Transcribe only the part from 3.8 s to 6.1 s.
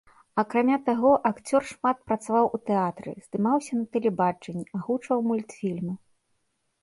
на тэлебачанні, агучваў мультфільмы.